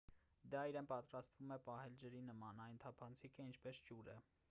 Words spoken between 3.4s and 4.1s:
է ինչպես